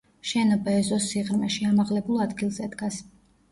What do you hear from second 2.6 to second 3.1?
დგას.